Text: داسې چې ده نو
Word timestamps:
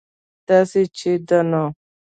داسې 0.47 0.81
چې 0.97 1.11
ده 1.27 1.39
نو 1.49 1.65